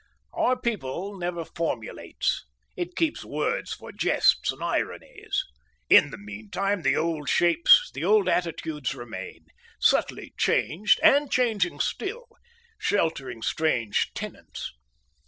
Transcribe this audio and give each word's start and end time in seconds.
Our 0.33 0.59
people 0.59 1.15
never 1.15 1.45
formulates; 1.45 2.43
it 2.75 2.95
keeps 2.95 3.23
words 3.23 3.71
for 3.73 3.91
jests 3.91 4.51
and 4.51 4.63
ironies. 4.63 5.43
In 5.91 6.09
the 6.09 6.17
meanwhile 6.17 6.81
the 6.81 6.95
old 6.95 7.29
shapes, 7.29 7.91
the 7.93 8.03
old 8.03 8.27
attitudes 8.27 8.95
remain, 8.95 9.45
subtly 9.79 10.33
changed 10.39 10.99
and 11.03 11.31
changing 11.31 11.79
still, 11.81 12.25
sheltering 12.79 13.43
strange 13.43 14.11
tenants. 14.15 14.71